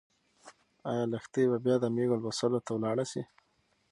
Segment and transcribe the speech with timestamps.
[0.89, 3.23] ايا لښتې به بیا د مېږو لوشلو ته لاړه شي؟